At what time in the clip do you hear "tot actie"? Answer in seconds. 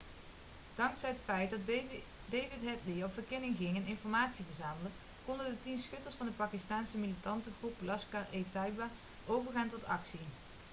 9.69-10.19